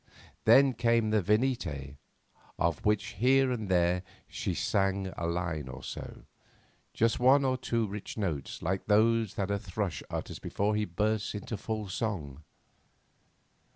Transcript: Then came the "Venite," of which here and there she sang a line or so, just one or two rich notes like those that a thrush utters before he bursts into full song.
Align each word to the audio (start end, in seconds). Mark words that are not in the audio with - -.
Then 0.45 0.73
came 0.73 1.11
the 1.11 1.21
"Venite," 1.21 1.97
of 2.57 2.83
which 2.83 3.05
here 3.19 3.51
and 3.51 3.69
there 3.69 4.01
she 4.27 4.55
sang 4.55 5.13
a 5.15 5.27
line 5.27 5.67
or 5.67 5.83
so, 5.83 6.23
just 6.91 7.19
one 7.19 7.45
or 7.45 7.55
two 7.55 7.85
rich 7.85 8.17
notes 8.17 8.63
like 8.63 8.87
those 8.87 9.35
that 9.35 9.51
a 9.51 9.59
thrush 9.59 10.01
utters 10.09 10.39
before 10.39 10.75
he 10.75 10.85
bursts 10.85 11.35
into 11.35 11.55
full 11.55 11.87
song. 11.87 12.41